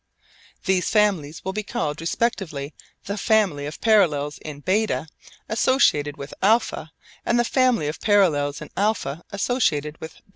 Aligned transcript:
These 0.65 0.89
families 0.89 1.45
will 1.45 1.53
be 1.53 1.61
called 1.61 2.01
respectively 2.01 2.73
the 3.03 3.19
family 3.19 3.67
of 3.67 3.79
parallels 3.81 4.39
in 4.39 4.63
β 4.63 5.05
associated 5.47 6.17
with 6.17 6.33
α, 6.41 6.89
and 7.23 7.39
the 7.39 7.45
family 7.45 7.87
of 7.87 8.01
parallels 8.01 8.61
in 8.63 8.69
α 8.69 9.21
associated 9.31 10.01
with 10.01 10.15
β. 10.15 10.19